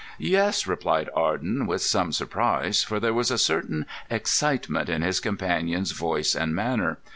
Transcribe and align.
"Yes," 0.17 0.65
replied 0.65 1.09
Arden 1.15 1.67
with 1.67 1.83
some 1.83 2.11
surprise, 2.11 2.83
for 2.83 2.99
there 2.99 3.13
was 3.13 3.29
a 3.29 3.37
certain 3.37 3.85
excitement 4.09 4.89
in 4.89 5.03
his 5.03 5.19
companion's 5.19 5.91
voice 5.91 6.33
and 6.33 6.55
manner. 6.55 6.97